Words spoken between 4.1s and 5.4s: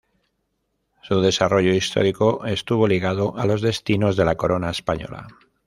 de la Corona Española.